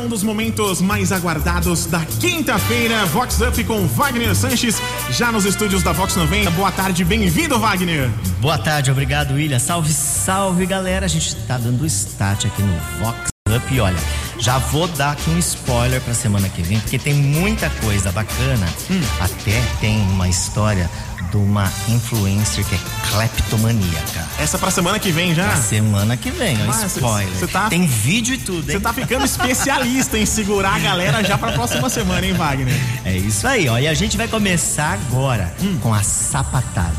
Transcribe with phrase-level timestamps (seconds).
[0.00, 3.04] um dos momentos mais aguardados da quinta-feira.
[3.06, 4.80] Vox Up com Wagner Sanches,
[5.10, 6.50] já nos estúdios da Vox 90.
[6.52, 8.10] Boa tarde, bem-vindo, Wagner.
[8.40, 9.58] Boa tarde, obrigado, William.
[9.58, 11.04] Salve, salve, galera.
[11.04, 13.74] A gente tá dando start aqui no Vox Up.
[13.74, 13.98] E olha,
[14.38, 18.66] já vou dar aqui um spoiler pra semana que vem, porque tem muita coisa bacana.
[18.90, 19.00] Hum.
[19.20, 20.88] Até tem uma história
[21.30, 22.78] de uma influencer que é
[23.10, 24.26] cleptomaníaca.
[24.38, 25.46] Essa pra semana que vem já?
[25.46, 27.48] Pra semana que vem, ó, Mas, spoiler.
[27.48, 28.76] Tá, Tem vídeo e tudo, hein?
[28.76, 32.74] Você tá ficando especialista em segurar a galera já pra próxima semana, hein, Wagner?
[33.04, 33.78] É isso aí, ó.
[33.78, 35.78] E a gente vai começar agora hum.
[35.80, 36.94] com a sapatada.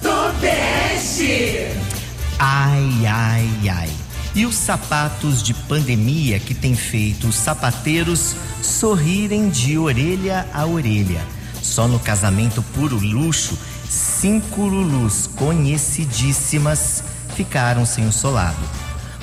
[0.00, 1.68] Tobeste!
[2.38, 3.90] Ai, ai, ai.
[4.34, 11.20] E os sapatos de pandemia que tem feito os sapateiros sorrirem de orelha a orelha.
[11.62, 13.56] Só no casamento puro luxo
[13.88, 17.04] cinco Lulus conhecidíssimas
[17.34, 18.58] ficaram sem o solado.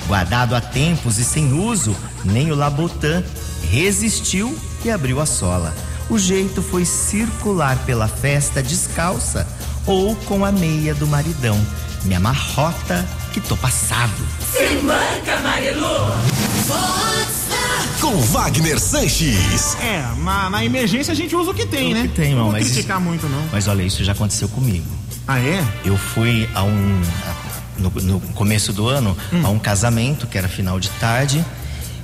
[0.06, 3.22] Guardado há tempos e sem uso, nem o Labotan
[3.70, 5.74] resistiu e abriu a sola.
[6.08, 9.46] O jeito foi circular pela festa descalça
[9.86, 11.58] ou com a meia do maridão.
[12.04, 14.26] Me amarrota que tô passado.
[14.52, 17.39] Se manca, Marilu!
[18.10, 19.76] Com Wagner Sanches.
[19.80, 22.02] É, na, na emergência a gente usa o que tem, o né?
[22.02, 23.44] Que tem, não, não mas criticar isso, muito, não.
[23.52, 24.86] Mas olha, isso já aconteceu comigo.
[25.28, 25.64] Ah, é?
[25.84, 27.02] Eu fui a um.
[27.78, 29.42] No, no começo do ano, hum.
[29.44, 31.44] a um casamento, que era final de tarde.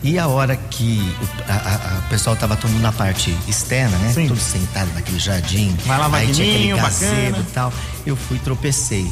[0.02, 4.12] E a hora que o, a, a, a pessoal tava todo na parte externa, né?
[4.12, 4.28] Sim.
[4.28, 5.76] Todos sentados naquele jardim.
[5.84, 7.72] Vai lá, Aí tinha aquele gazebo e tal.
[8.06, 9.10] Eu fui tropecei.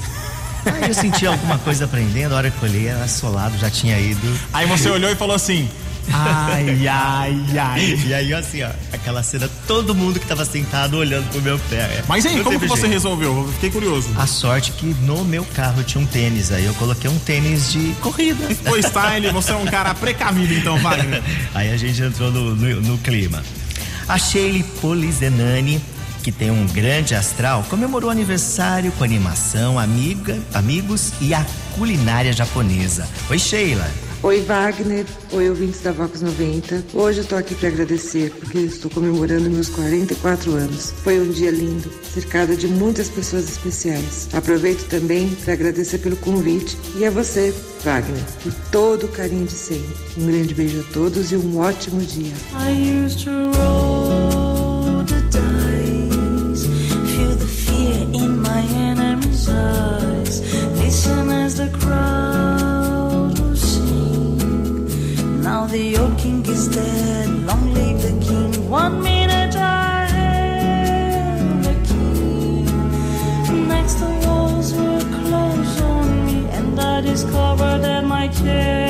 [0.65, 3.99] Aí eu senti alguma coisa prendendo, a hora que eu olhei, era assolado, já tinha
[3.99, 4.39] ido.
[4.53, 5.69] Aí você olhou e falou assim:
[6.13, 8.03] Ai, ai, ai.
[8.07, 12.03] E aí, assim, ó, aquela cena, todo mundo que tava sentado olhando pro meu pé.
[12.09, 12.93] Mas aí, como que você jeito.
[12.93, 13.37] resolveu?
[13.37, 14.09] Eu fiquei curioso.
[14.17, 17.95] A sorte que no meu carro tinha um tênis, aí eu coloquei um tênis de
[18.01, 18.45] corrida.
[18.65, 21.23] Foi style, você é um cara precavido então, Wagner.
[21.55, 23.43] aí a gente entrou no, no, no clima.
[24.07, 25.81] A Sheila Polizenani
[26.25, 31.45] que tem um grande astral, comemorou aniversário com animação, amiga, amigos e a
[31.77, 33.07] culinária japonesa.
[33.29, 33.87] Oi, Sheila.
[34.25, 35.05] Oi, Wagner.
[35.33, 36.83] Oi, ouvintes da Vox 90.
[36.95, 40.93] Hoje eu tô aqui para agradecer porque estou comemorando meus 44 anos.
[41.03, 44.31] Foi um dia lindo, cercado de muitas pessoas especiais.
[44.33, 49.53] Aproveito também para agradecer pelo convite e a você, Wagner, por todo o carinho de
[49.53, 49.95] sempre.
[50.17, 52.33] Um grande beijo a todos e um ótimo dia.
[66.25, 67.29] King is dead.
[67.49, 68.53] Long live the king.
[68.71, 73.69] One minute I held a king.
[73.69, 78.84] Next the walls were closed on me, and I discovered that my castle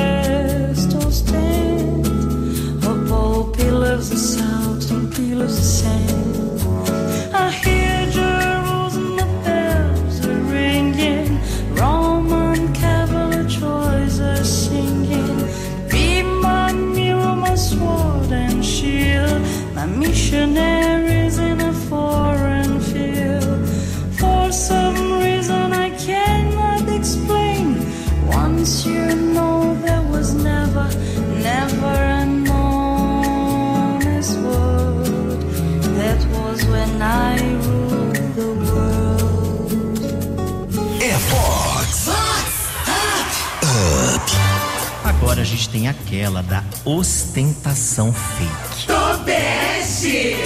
[46.85, 48.87] ostentação fake.
[48.87, 50.37] Tobeste!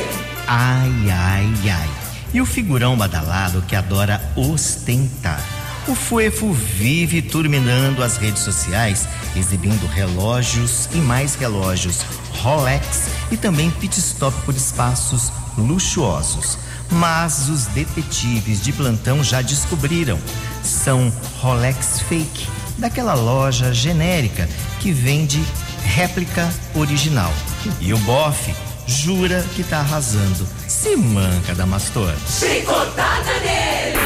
[0.46, 1.90] Ai, ai, ai.
[2.32, 5.42] E o figurão badalado que adora ostentar.
[5.88, 12.04] O Fuefo vive turminando as redes sociais, exibindo relógios e mais relógios
[12.42, 16.58] Rolex e também pit stop por espaços luxuosos.
[16.90, 20.18] Mas os detetives de plantão já descobriram.
[20.62, 22.46] São Rolex fake
[22.78, 24.48] daquela loja genérica
[24.80, 25.42] que vende
[25.88, 27.32] réplica original.
[27.80, 28.54] E o bofe
[28.86, 30.46] jura que tá arrasando.
[30.66, 32.14] Se manca, Damastor.
[32.26, 33.98] Chicotada nele!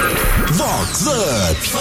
[0.52, 1.73] Vox Up!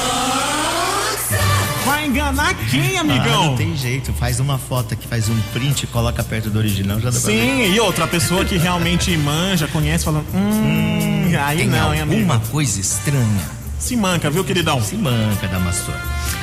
[1.86, 3.44] Vai enganar quem, amigão?
[3.44, 4.14] Ah, não tem jeito.
[4.14, 7.34] Faz uma foto aqui, faz um print, coloca perto do original, já dá Sim, pra
[7.34, 7.72] ver.
[7.72, 12.24] e outra pessoa que realmente manja, conhece, falando, hum, hum aí não, hein, amigo?
[12.24, 13.62] Uma coisa estranha.
[13.80, 14.82] Se manca, viu, queridão?
[14.82, 15.96] Se manca, Damastor.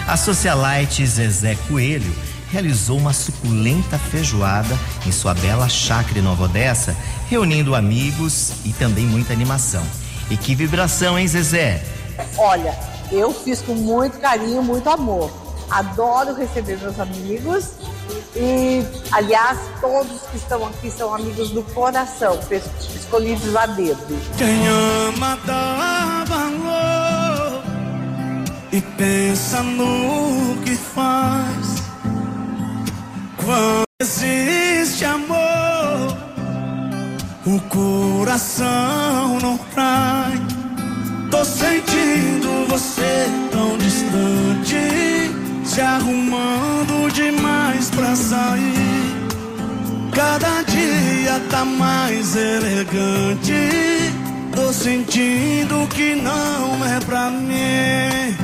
[0.08, 2.12] A socialite Zezé Coelho
[2.50, 6.96] realizou uma suculenta feijoada em sua bela chácara em Nova Odessa,
[7.28, 9.84] reunindo amigos e também muita animação.
[10.30, 11.82] E que vibração, hein, Zezé?
[12.36, 12.76] Olha,
[13.10, 15.30] eu fiz com muito carinho, muito amor.
[15.70, 17.72] Adoro receber meus amigos
[18.34, 22.38] E, aliás, todos que estão aqui são amigos do coração,
[22.94, 24.18] escolhidos a dedo.
[24.36, 27.62] Quem ama dá valor
[28.70, 31.77] e pensa no que faz.
[33.48, 36.14] Quando existe amor,
[37.46, 40.38] o coração não cai.
[41.30, 45.32] Tô sentindo você tão distante,
[45.64, 49.16] se arrumando demais pra sair.
[50.12, 54.12] Cada dia tá mais elegante.
[54.54, 58.36] Tô sentindo que não é pra mim.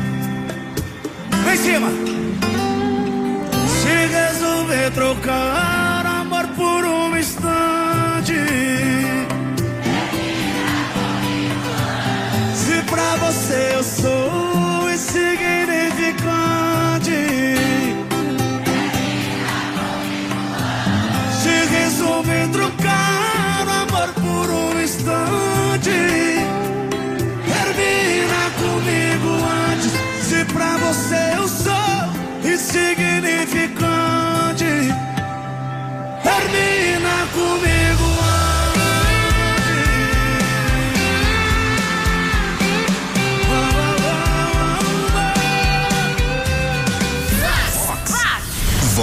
[1.44, 2.33] Lá em cima!
[4.74, 8.34] Resolver trocar amor por um instante.
[12.54, 14.33] Se pra você eu sou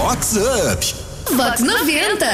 [0.01, 0.95] Vox Up.
[1.35, 2.25] Vox 90.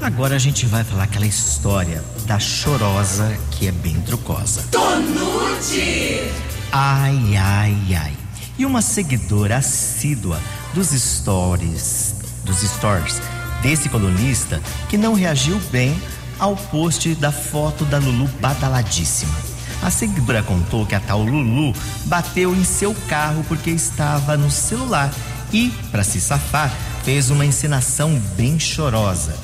[0.00, 4.64] Agora a gente vai falar aquela história da chorosa que é bem trucosa.
[4.72, 6.32] Tonute.
[6.72, 8.12] Ai, ai, ai.
[8.56, 10.40] E uma seguidora assídua
[10.72, 13.20] dos stories, dos stories
[13.60, 15.94] desse colunista que não reagiu bem
[16.38, 19.34] ao post da foto da Lulu badaladíssima.
[19.82, 21.74] A seguidora contou que a tal Lulu
[22.06, 25.10] bateu em seu carro porque estava no celular
[25.52, 26.72] e, para se safar,
[27.04, 29.34] fez uma encenação bem chorosa.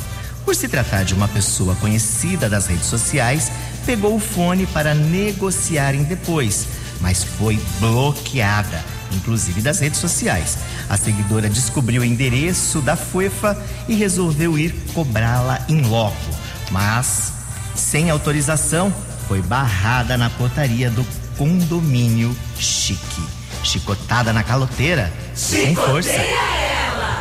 [0.44, 3.50] Por se tratar de uma pessoa conhecida das redes sociais,
[3.85, 6.69] pegou o fone para negociarem depois,
[7.00, 10.58] mas foi bloqueada, inclusive das redes sociais.
[10.88, 16.31] A seguidora descobriu o endereço da FUEFA e resolveu ir cobrá-la em loco,
[16.70, 17.32] mas
[17.75, 18.94] sem autorização
[19.26, 21.05] foi barrada na portaria do
[21.37, 23.23] condomínio Chique.
[23.62, 26.11] Chicotada na caloteira, sem força.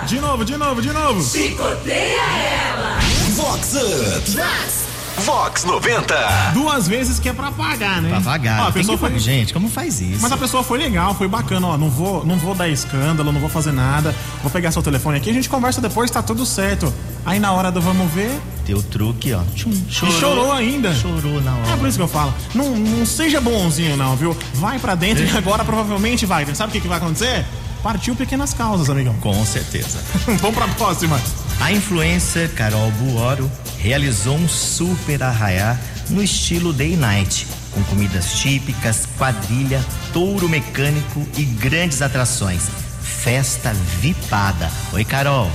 [0.06, 1.24] De novo, de novo, de novo.
[1.24, 3.00] Chicoteia ela.
[3.36, 4.38] Vox Up.
[5.22, 6.14] Vox 90.
[6.54, 8.10] Duas vezes que é pra pagar, né?
[8.10, 8.62] Pra pagar.
[8.62, 9.18] Ó, a pessoa foi...
[9.18, 10.22] Gente, como faz isso?
[10.22, 11.78] Mas a pessoa foi legal, foi bacana, ó.
[11.78, 14.14] Não vou, não vou dar escândalo, não vou fazer nada.
[14.42, 16.94] Vou pegar seu telefone aqui, a gente conversa depois, tá tudo certo.
[17.26, 18.32] Aí na hora do vamos ver,
[18.66, 19.42] Deu truque, ó.
[19.56, 20.92] Tchum, e chorou ainda.
[20.96, 21.78] Chorou na É hora.
[21.78, 22.34] por isso que eu falo.
[22.56, 24.36] Não, não seja bonzinho, não, viu?
[24.56, 26.46] Vai pra dentro e agora provavelmente vai.
[26.56, 27.46] Sabe o que, que vai acontecer?
[27.84, 29.14] Partiu pequenas causas, amigão.
[29.22, 30.00] Com certeza.
[30.42, 31.22] Vamos pra próxima.
[31.60, 35.80] A influencer Carol Buoro realizou um super arraiá
[36.10, 42.64] no estilo Day Night, com comidas típicas, quadrilha, touro mecânico e grandes atrações.
[43.04, 44.72] Festa vipada.
[44.92, 45.52] Oi, Carol.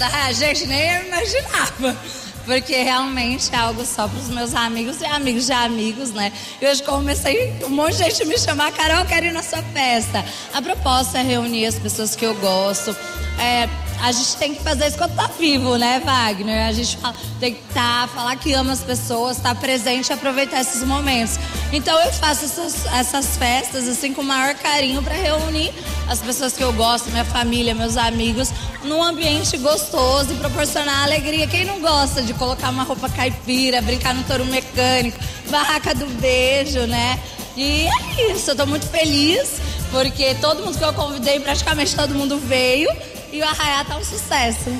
[0.00, 1.96] A gente nem imaginava.
[2.44, 6.32] Porque realmente é algo só para os meus amigos e amigos de amigos, né?
[6.62, 10.24] E hoje comecei um monte de gente me chamar, Carol, quero ir na sua festa.
[10.54, 12.94] A proposta é reunir as pessoas que eu gosto.
[13.40, 13.68] É,
[14.00, 16.68] a gente tem que fazer isso quando tá vivo, né, Wagner?
[16.68, 20.60] A gente fala- tem que tá, falar que ama as pessoas, estar presente e aproveitar
[20.60, 21.38] esses momentos.
[21.72, 25.72] Então eu faço essas, essas festas assim com o maior carinho para reunir
[26.08, 28.52] as pessoas que eu gosto, minha família, meus amigos,
[28.84, 31.46] num ambiente gostoso e proporcionar alegria.
[31.46, 35.18] Quem não gosta de colocar uma roupa caipira, brincar no touro mecânico,
[35.50, 37.18] barraca do beijo, né?
[37.56, 42.14] E é isso, eu tô muito feliz porque todo mundo que eu convidei, praticamente todo
[42.14, 42.90] mundo veio
[43.32, 44.70] e o Arraiá tá um sucesso.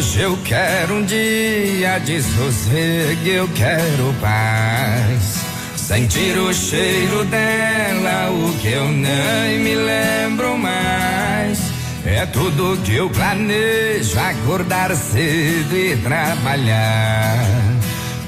[0.00, 5.44] Hoje eu quero um dia de sossego, eu quero paz.
[5.76, 11.60] Sentir o cheiro dela, o que eu nem me lembro mais.
[12.06, 17.46] É tudo que eu planejo, acordar cedo e trabalhar.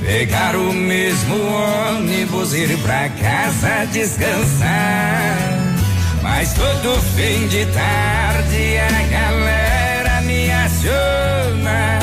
[0.05, 5.39] Pegar o mesmo ônibus, ir pra casa descansar.
[6.23, 9.62] Mas todo fim de tarde a galera
[10.83, 11.99] me aciona.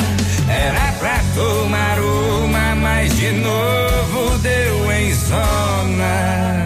[0.48, 6.59] Era pra tomar uma, mas de novo deu em zona.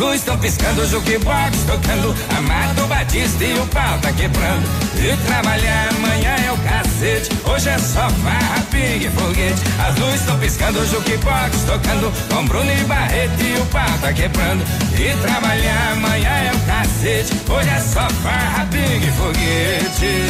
[0.00, 4.66] As luzes estão piscando, o jukebox tocando, Amado Batista e o pau tá quebrando.
[4.96, 9.60] E trabalhar amanhã é o cacete, hoje é só farra, rapinga e foguete.
[9.78, 12.10] As luzes estão piscando, o jukebox tocando.
[12.34, 14.64] Com Bruno e Barreto e o pau tá quebrando.
[14.94, 17.34] E trabalhar amanhã é o cacete.
[17.46, 20.24] Hoje é só farra, pinga e foguete.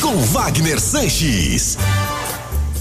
[0.00, 1.76] Com Wagner Sanches.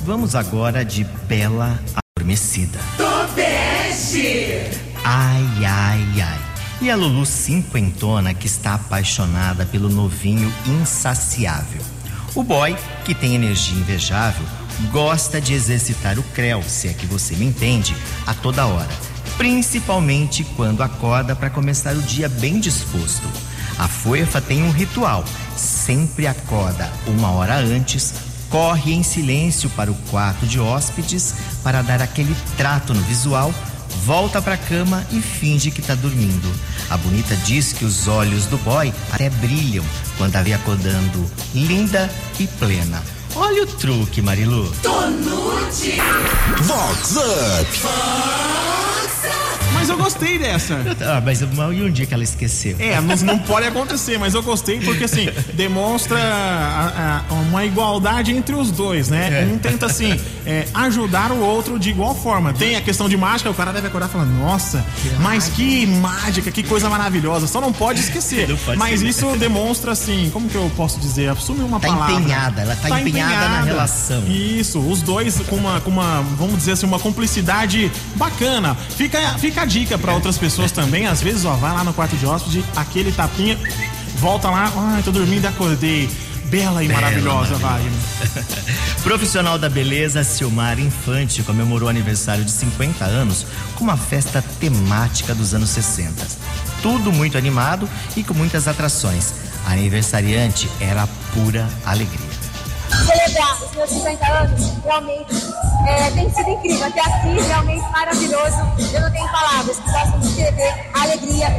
[0.05, 1.79] Vamos agora de Bela
[2.27, 2.77] Adormecida.
[2.97, 4.69] Tobeste!
[5.01, 6.39] Ai, ai, ai.
[6.81, 11.81] E a Lulu cinquentona que está apaixonada pelo novinho insaciável.
[12.35, 14.45] O boy, que tem energia invejável,
[14.91, 18.89] gosta de exercitar o creu, se é que você me entende, a toda hora.
[19.37, 23.27] Principalmente quando acorda para começar o dia bem disposto.
[23.79, 25.23] A fofa tem um ritual.
[25.55, 28.13] Sempre acorda uma hora antes,
[28.49, 33.53] corre em silêncio para o quarto de hóspedes para dar aquele trato no visual,
[34.05, 36.51] volta para a cama e finge que está dormindo.
[36.89, 39.83] A bonita diz que os olhos do boy até brilham
[40.17, 43.03] quando a vê acordando linda e plena.
[43.35, 44.71] Olha o truque, Marilu.
[44.81, 45.97] Tonute!
[46.63, 48.66] Vox Up.
[49.87, 50.75] Mas eu gostei dessa.
[51.01, 52.75] Ah, mas mal e um dia que ela esqueceu.
[52.77, 58.31] É, não, não pode acontecer, mas eu gostei porque assim, demonstra a- a- uma igualdade
[58.35, 59.47] entre os dois, né?
[59.51, 62.51] Um tenta assim, é, ajudar o outro de igual forma.
[62.53, 64.85] Tem a questão de mágica, o cara deve acordar falando, nossa,
[65.21, 67.47] mas que mágica, que coisa maravilhosa.
[67.47, 68.47] Só não pode esquecer.
[68.49, 69.25] Não pode mas esquecer.
[69.29, 71.29] isso demonstra assim, como que eu posso dizer?
[71.29, 72.13] Assume uma Tá palavra.
[72.15, 74.23] empenhada, ela tá empenhada na relação.
[74.27, 78.75] Isso, os dois com uma, com uma, vamos dizer assim, uma cumplicidade bacana.
[78.97, 81.05] Fica, fica a dica pra outras pessoas também.
[81.05, 83.57] Às vezes, ó, vai lá no quarto de hóspede, aquele tapinha,
[84.15, 86.09] volta lá, ai, tô dormindo e acordei.
[86.45, 87.91] Bela e maravilhosa, Wagner.
[89.03, 95.35] Profissional da beleza, Silmar Infante comemorou o aniversário de 50 anos com uma festa temática
[95.35, 96.25] dos anos 60.
[96.81, 99.33] Tudo muito animado e com muitas atrações.
[99.65, 102.26] A aniversariante era pura alegria.
[103.45, 105.35] Os meus 50 anos realmente
[105.87, 106.87] é, tem sido incrível.
[106.87, 108.57] Até aqui, realmente maravilhoso.
[108.93, 111.49] Eu não tenho palavras que possam descrever a alegria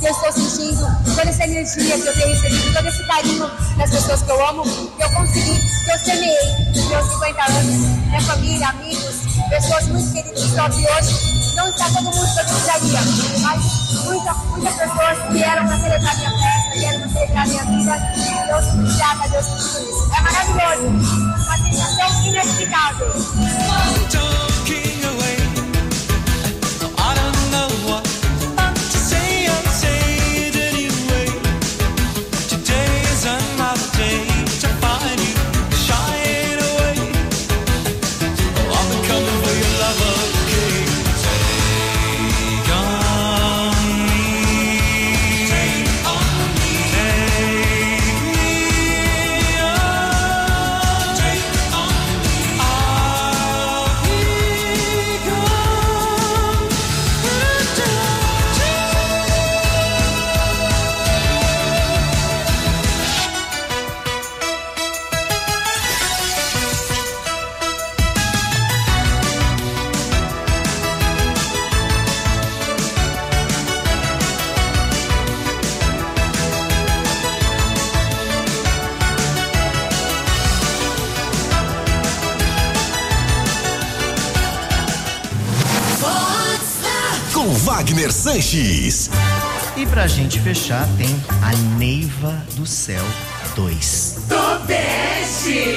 [0.00, 0.86] que eu estou sentindo,
[1.16, 4.62] toda essa energia que eu tenho recebido, todo esse carinho das pessoas que eu amo,
[4.62, 7.74] que eu consegui, que eu semeei meus 50 anos.
[8.06, 11.54] Minha família, amigos, pessoas muito queridas que aqui hoje.
[11.54, 13.00] Não está todo mundo que eu gostaria,
[13.42, 13.62] mas
[14.04, 17.94] muitas, muitas pessoas vieram para celebrar minha festa, vieram para celebrar minha vida.
[18.16, 20.10] E eu sou muito grata Deus tudo isso.
[20.16, 20.86] É maravilhoso.
[20.86, 23.08] Uma sensação inexplicável.
[87.44, 89.10] Com Wagner Sanches.
[89.76, 93.04] E pra gente fechar, tem a Neiva do Céu
[93.54, 94.20] 2.
[94.26, 95.76] Tobeste!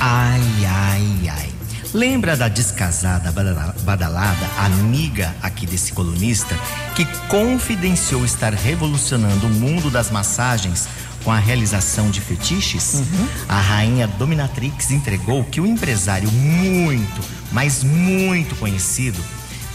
[0.00, 1.48] Ai, ai, ai.
[1.92, 6.56] Lembra da descasada badala- badalada, amiga aqui desse colunista,
[6.96, 10.88] que confidenciou estar revolucionando o mundo das massagens
[11.22, 13.02] com a realização de fetiches?
[13.46, 17.20] A rainha Dominatrix entregou que o empresário muito,
[17.52, 19.22] mas muito conhecido,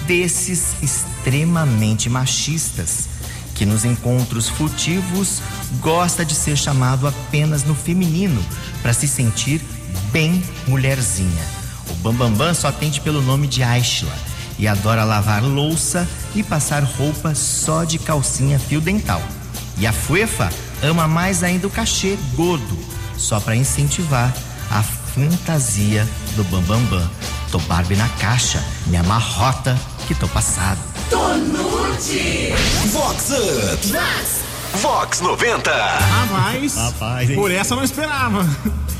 [0.06, 3.08] desses extremamente machistas,
[3.56, 5.42] que nos encontros furtivos
[5.82, 8.44] gosta de ser chamado apenas no feminino
[8.82, 9.62] para se sentir
[10.12, 11.44] bem mulherzinha.
[11.90, 14.14] O Bambambam só atende pelo nome de Aishla
[14.58, 19.22] e adora lavar louça e passar roupa só de calcinha fio dental.
[19.78, 20.50] E a Fuefa
[20.82, 22.78] ama mais ainda o cachê gordo,
[23.18, 24.34] só para incentivar
[24.70, 27.10] a fantasia do Bambambam.
[27.52, 29.78] Tô Barbie na caixa, me amarrota
[30.08, 30.78] que tô passado.
[31.10, 32.54] Tonute!
[32.92, 33.94] Vox Up.
[34.78, 35.72] Vox 90.
[35.72, 37.36] Rapaz, Rapaz, hein?
[37.36, 38.48] por essa eu não esperava.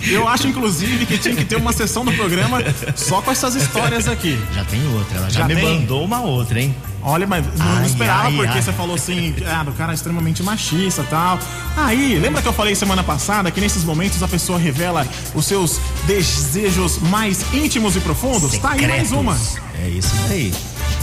[0.02, 2.58] Eu acho, inclusive, que tinha que ter uma sessão do programa
[2.96, 4.42] só com essas histórias aqui.
[4.56, 5.80] Já tem outra, ela já, Já me tem?
[5.82, 6.76] mandou uma outra, hein?
[7.02, 8.62] Olha, mas não Ai, esperava ai, porque ai.
[8.62, 11.40] você falou assim, ah, do cara é extremamente machista e tal.
[11.78, 15.80] Aí, lembra que eu falei semana passada que nesses momentos a pessoa revela os seus
[16.06, 18.58] desejos mais íntimos e profundos?
[18.58, 19.38] Tá aí mais uma.
[19.82, 20.54] É isso aí.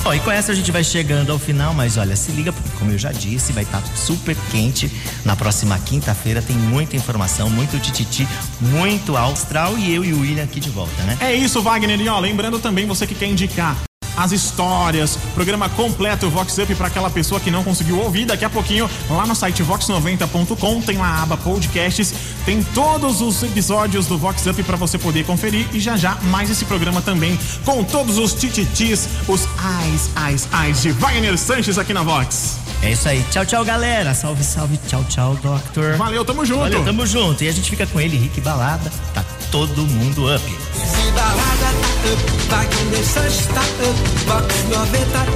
[0.04, 2.68] Bom, e com essa a gente vai chegando ao final, mas olha, se liga, porque
[2.78, 4.88] como eu já disse, vai estar super quente.
[5.24, 8.28] Na próxima quinta-feira tem muita informação, muito tititi,
[8.60, 11.16] muito austral e eu e o William aqui de volta, né?
[11.20, 12.00] É isso, Wagner.
[12.00, 13.76] E ó, lembrando também você que quer indicar
[14.16, 18.26] as histórias, programa completo Vox Up para aquela pessoa que não conseguiu ouvir.
[18.26, 23.42] Daqui a pouquinho, lá no site vox90.com, tem lá a aba podcasts, tem todos os
[23.42, 27.38] episódios do Vox Up para você poder conferir e já já mais esse programa também
[27.64, 32.58] com todos os tititis, os ais, ais, ais de Wagner Sanches aqui na Vox.
[32.82, 33.24] É isso aí.
[33.30, 34.14] Tchau, tchau, galera.
[34.14, 34.78] Salve, salve.
[34.86, 35.96] Tchau, tchau, Doctor.
[35.96, 36.60] Valeu, tamo junto.
[36.60, 37.42] Valeu, tamo junto.
[37.42, 38.92] E a gente fica com ele, Rick Balada.
[39.14, 40.65] Tá todo mundo up.
[40.84, 45.32] Se balada tá up, Wagner Sanches tá up, Vox 90 tá up,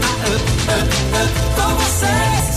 [0.69, 2.51] up, up, com vocês.